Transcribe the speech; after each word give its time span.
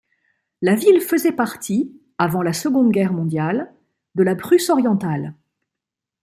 La 0.63 0.73
ville 0.73 0.99
faisait 0.99 1.31
partie, 1.31 1.95
avant 2.17 2.41
la 2.41 2.53
Seconde 2.53 2.89
Guerre 2.91 3.13
mondiale, 3.13 3.71
de 4.15 4.23
la 4.23 4.33
Prusse-Orientale. 4.35 5.35